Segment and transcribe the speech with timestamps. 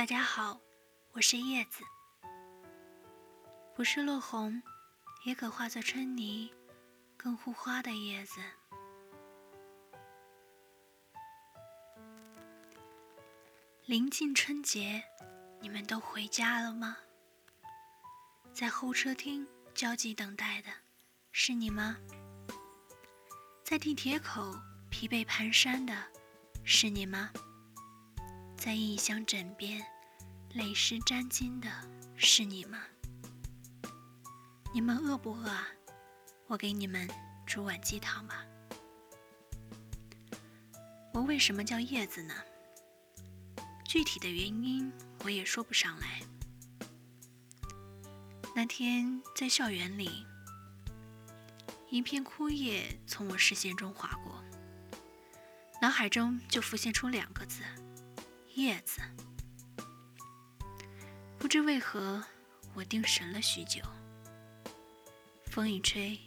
[0.00, 0.58] 大家好，
[1.12, 1.84] 我是叶子，
[3.76, 4.62] 不是落红，
[5.26, 6.50] 也可化作春泥
[7.18, 8.40] 更护花的叶子。
[13.84, 15.04] 临近春节，
[15.60, 16.96] 你们都回家了吗？
[18.54, 20.70] 在候车厅焦急等待的
[21.30, 21.98] 是你吗？
[23.62, 24.58] 在地铁口
[24.88, 25.94] 疲惫蹒跚的
[26.64, 27.30] 是你吗？
[28.60, 29.82] 在异乡枕边
[30.52, 31.68] 泪湿沾巾的
[32.14, 32.78] 是你吗？
[34.74, 35.66] 你们饿不饿啊？
[36.46, 37.08] 我给你们
[37.46, 38.44] 煮碗鸡汤吧。
[41.14, 42.34] 我为什么叫叶子呢？
[43.86, 44.92] 具体的原因
[45.24, 46.20] 我也说不上来。
[48.54, 50.26] 那天在校园里，
[51.88, 54.44] 一片枯叶从我视线中划过，
[55.80, 57.62] 脑海中就浮现出两个字。
[58.54, 59.00] 叶子，
[61.38, 62.22] 不知为何，
[62.74, 63.80] 我定神了许久。
[65.46, 66.18] 风一吹，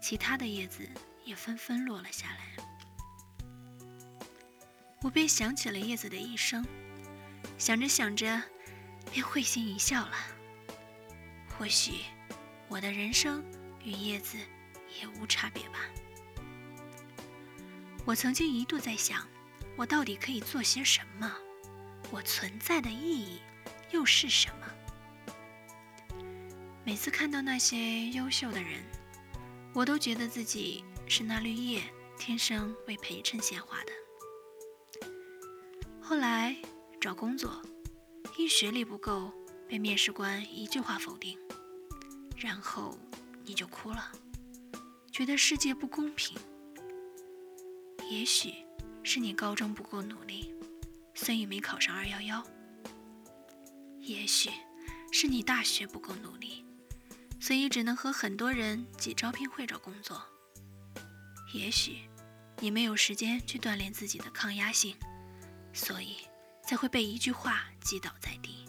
[0.00, 0.86] 其他的叶子
[1.24, 2.56] 也纷纷落了下来。
[5.00, 6.64] 我便想起了叶子的一生，
[7.56, 8.42] 想着想着，
[9.10, 10.12] 便会心一笑了。
[11.58, 12.02] 或许，
[12.68, 13.42] 我的人生
[13.82, 14.36] 与叶子
[15.00, 15.80] 也无差别吧。
[18.04, 19.26] 我曾经一度在想，
[19.74, 21.32] 我到底可以做些什么？
[22.10, 23.40] 我存在的意义
[23.90, 24.66] 又是什么？
[26.84, 28.82] 每次看到那些优秀的人，
[29.74, 31.82] 我都觉得自己是那绿叶，
[32.18, 33.92] 天生为陪衬鲜花的。
[36.00, 36.56] 后来
[37.00, 37.60] 找工作，
[38.38, 39.32] 因学历不够，
[39.68, 41.36] 被面试官一句话否定，
[42.36, 42.96] 然后
[43.44, 44.12] 你就哭了，
[45.10, 46.38] 觉得世界不公平。
[48.08, 48.54] 也许
[49.02, 50.55] 是你高中不够努力。
[51.16, 52.46] 所以没考上二幺幺。
[54.00, 54.50] 也许
[55.10, 56.64] 是你大学不够努力，
[57.40, 60.22] 所以只能和很多人挤招聘会找工作。
[61.52, 62.08] 也许
[62.60, 64.94] 你没有时间去锻炼自己的抗压性，
[65.72, 66.18] 所以
[66.62, 68.66] 才会被一句话击倒在地。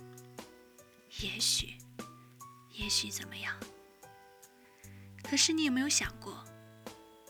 [1.19, 1.75] 也许，
[2.71, 3.55] 也许怎么样？
[5.21, 6.43] 可是你有没有想过，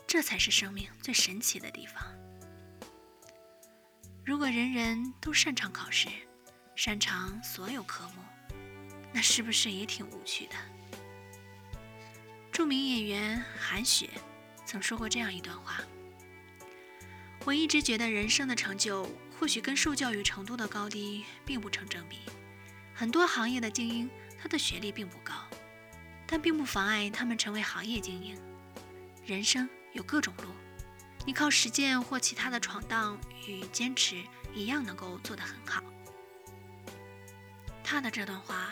[0.06, 2.02] 这才是生命最神奇的地方。
[4.28, 6.06] 如果人人都擅长考试，
[6.76, 8.22] 擅长所有科目，
[9.10, 10.54] 那是不是也挺无趣的？
[12.52, 14.10] 著名演员韩雪
[14.66, 15.80] 曾说过这样一段话
[17.46, 19.08] ：“我一直觉得人生的成就
[19.40, 22.18] 或许跟受教育程度的高低并不成正比。
[22.92, 25.32] 很多行业的精英，他的学历并不高，
[26.26, 28.38] 但并不妨碍他们成为行业精英。
[29.24, 30.50] 人生有各种路。”
[31.28, 34.24] 依靠实践或其他的闯荡与坚持
[34.54, 35.82] 一样，能够做得很好。
[37.84, 38.70] 他的这段话，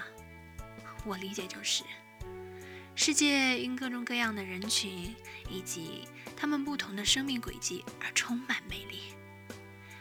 [1.04, 1.84] 我理解就是：
[2.94, 5.14] 世界因各种各样的人群
[5.50, 9.00] 以及他们不同的生命轨迹而充满魅力。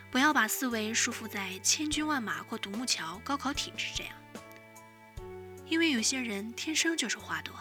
[0.09, 4.15] 不要把思维束缚在千军万马或独木桥、高考体制这样，
[5.65, 7.53] 因为有些人天生就是花朵，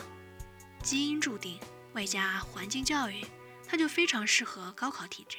[0.84, 1.58] 基因注定，
[1.94, 3.26] 外加环境教育。
[3.74, 5.36] 那就非常适合高考体制，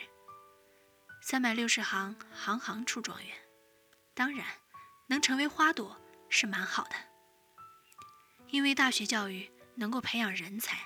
[1.21, 3.33] 三百六十行，行行出状元。
[4.13, 4.45] 当然，
[5.07, 5.95] 能成为花朵
[6.27, 6.95] 是蛮好的，
[8.49, 10.77] 因为大学教育能够培养人才。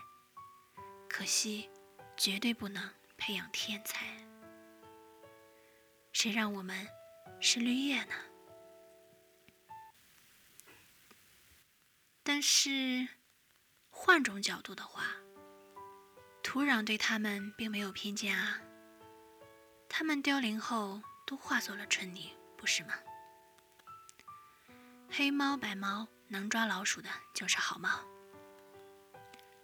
[1.09, 1.71] 可惜，
[2.15, 4.05] 绝对不能培养天才。
[6.13, 6.87] 谁让我们
[7.41, 8.13] 是绿叶呢？
[12.21, 13.07] 但是，
[13.89, 15.15] 换种角度的话。
[16.49, 18.59] 土壤对他们并没有偏见啊，
[19.87, 22.95] 他们凋零后都化作了春泥，不是吗？
[25.11, 28.03] 黑猫白猫能抓老鼠的就是好猫。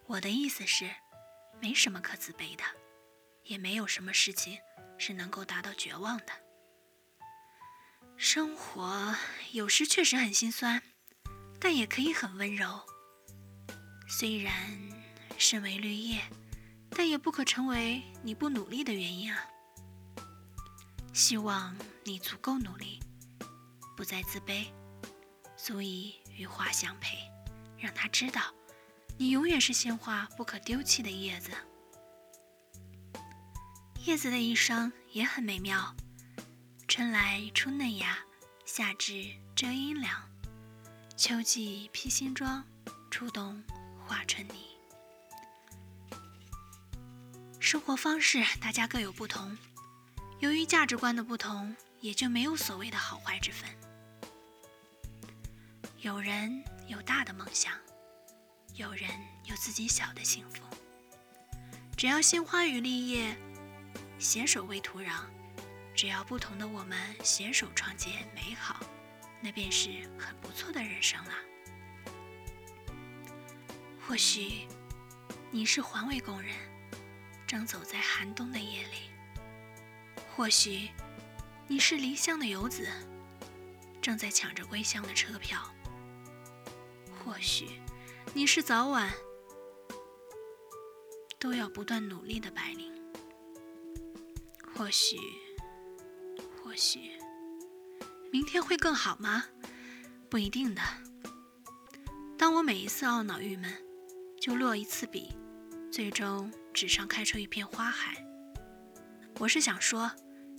[0.06, 0.88] 我的意思是，
[1.60, 2.64] 没什么可自卑的，
[3.46, 4.60] 也没有什么事情
[5.00, 6.34] 是能够达到绝望的。
[8.16, 9.16] 生活
[9.54, 10.84] 有时确实很心酸，
[11.60, 12.80] 但也可以很温柔。
[14.08, 14.54] 虽然
[15.40, 16.22] 身为绿叶。
[16.98, 19.46] 但也不可成为你不努力的原因啊！
[21.12, 21.76] 希望
[22.06, 23.02] 你足够努力，
[23.98, 24.68] 不再自卑，
[25.58, 27.18] 足以与花相配，
[27.78, 28.42] 让他知道，
[29.18, 31.52] 你永远是鲜花不可丢弃的叶子。
[34.06, 35.94] 叶子的一生也很美妙，
[36.88, 38.18] 春来出嫩芽，
[38.66, 40.30] 夏至遮阴凉，
[41.18, 42.64] 秋季披新装，
[43.12, 43.62] 初冬
[44.06, 44.75] 化春泥。
[47.66, 49.58] 生活方式大家各有不同，
[50.38, 53.68] 由于价值观的不同，也就没有所谓的好坏之分。
[55.98, 57.74] 有人有大的梦想，
[58.76, 59.10] 有人
[59.46, 60.62] 有自己小的幸福。
[61.98, 63.36] 只要鲜花与绿叶
[64.20, 65.24] 携手为土壤，
[65.96, 68.80] 只要不同的我们携手创建美好，
[69.42, 71.32] 那便是很不错的人生了。
[74.08, 74.68] 或许
[75.50, 76.56] 你是环卫工人，
[77.48, 79.10] 正走在寒冬的夜里；
[80.36, 80.90] 或许
[81.68, 82.88] 你是离乡的游子，
[84.02, 85.60] 正在抢着归乡的车票；
[87.24, 87.80] 或许
[88.34, 89.14] 你是早晚
[91.40, 92.92] 都要不断努力的白领；
[94.76, 95.18] 或许，
[96.64, 97.12] 或许
[98.32, 99.46] 明天会更好吗？
[100.30, 100.82] 不一定的。
[102.38, 103.72] 当我每一次懊恼郁闷，
[104.42, 105.34] 就落一次笔，
[105.92, 108.22] 最终纸上开出一片花海。
[109.40, 110.12] 我是想说，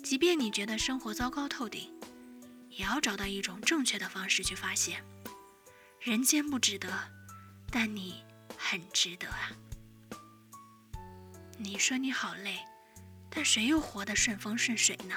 [0.03, 1.93] 即便你觉得生活糟糕透顶，
[2.71, 5.05] 也要找到一种正确的方式去发现。
[6.01, 6.89] 人间不值得，
[7.71, 8.25] 但你
[8.57, 9.53] 很值得啊！
[11.59, 12.61] 你说你好累，
[13.29, 15.15] 但谁又活得顺风顺水呢？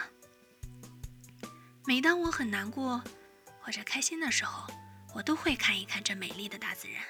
[1.86, 3.02] 每当我很难过
[3.62, 4.70] 或者开心的时候，
[5.16, 7.02] 我都会看一看这美丽的大自然。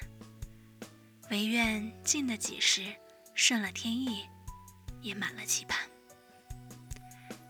[1.31, 2.93] 唯愿尽的几时，
[3.41, 4.27] 顺了天意，
[5.01, 5.79] 也满了期盼。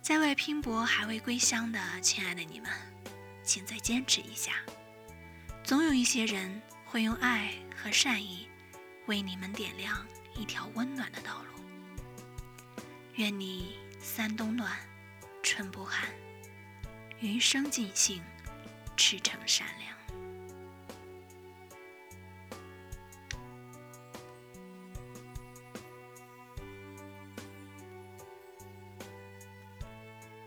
[0.03, 2.69] 在外拼搏还未归乡的亲爱的你们，
[3.43, 4.53] 请再坚持一下。
[5.63, 8.47] 总有一些人会用爱和善意，
[9.07, 10.05] 为你们点亮
[10.35, 11.59] 一条温暖的道路。
[13.15, 14.71] 愿你三冬暖，
[15.41, 16.07] 春不寒，
[17.19, 18.21] 余生尽兴，
[18.95, 19.98] 赤诚善良。